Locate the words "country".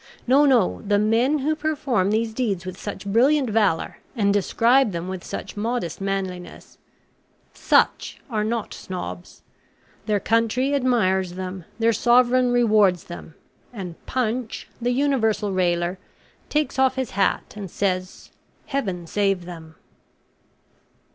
10.19-10.73